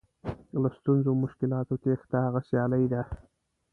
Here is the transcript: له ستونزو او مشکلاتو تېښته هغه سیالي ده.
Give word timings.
له 0.63 0.69
ستونزو 0.77 1.09
او 1.11 1.15
مشکلاتو 1.23 1.81
تېښته 1.83 2.17
هغه 2.25 2.41
سیالي 2.49 2.85
ده. 2.93 3.01